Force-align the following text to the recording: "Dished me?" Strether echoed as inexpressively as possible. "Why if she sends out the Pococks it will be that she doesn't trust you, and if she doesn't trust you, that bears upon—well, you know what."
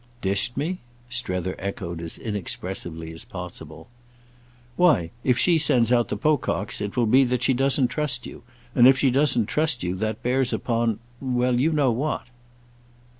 "Dished 0.23 0.57
me?" 0.57 0.79
Strether 1.11 1.55
echoed 1.59 2.01
as 2.01 2.17
inexpressively 2.17 3.13
as 3.13 3.23
possible. 3.23 3.87
"Why 4.75 5.11
if 5.23 5.37
she 5.37 5.59
sends 5.59 5.91
out 5.91 6.07
the 6.09 6.17
Pococks 6.17 6.81
it 6.81 6.97
will 6.97 7.05
be 7.05 7.23
that 7.25 7.43
she 7.43 7.53
doesn't 7.53 7.89
trust 7.89 8.25
you, 8.25 8.41
and 8.73 8.87
if 8.87 8.97
she 8.97 9.11
doesn't 9.11 9.45
trust 9.45 9.83
you, 9.83 9.93
that 9.97 10.23
bears 10.23 10.53
upon—well, 10.53 11.59
you 11.59 11.71
know 11.71 11.91
what." 11.91 12.25